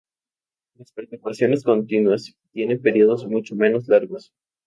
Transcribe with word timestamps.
Las 0.79 0.91
"perturbaciones 0.93 1.63
continuas" 1.63 2.35
tienen 2.53 2.81
periodos 2.81 3.27
mucho 3.27 3.55
menos 3.55 3.87
largos. 3.87 4.33